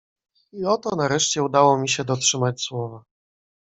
[0.51, 3.05] "I oto nareszcie udało mi się dotrzymać słowa."